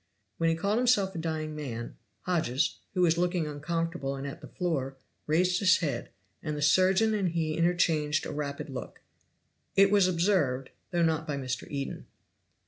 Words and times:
When 0.39 0.49
he 0.49 0.55
called 0.55 0.79
himself 0.79 1.13
a 1.13 1.19
dying 1.19 1.55
man, 1.55 1.95
Hodges, 2.21 2.79
who 2.95 3.03
was 3.03 3.19
looking 3.19 3.45
uncomfortable 3.45 4.15
and 4.15 4.25
at 4.25 4.41
the 4.41 4.47
floor, 4.47 4.97
raised 5.27 5.59
his 5.59 5.77
head, 5.77 6.09
and 6.41 6.57
the 6.57 6.61
surgeon 6.63 7.13
and 7.13 7.29
he 7.29 7.53
interchanged 7.55 8.25
a 8.25 8.31
rapid 8.31 8.67
look; 8.71 9.01
it 9.75 9.91
was 9.91 10.07
observed, 10.07 10.71
though 10.89 11.03
not 11.03 11.27
by 11.27 11.37
Mr. 11.37 11.69
Eden. 11.69 12.07